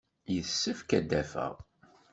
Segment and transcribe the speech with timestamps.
[0.33, 1.53] Yessefk ad d-afeɣ.